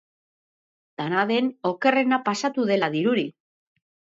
[1.01, 3.29] Dena den, okerrena pasatu dela dirudi.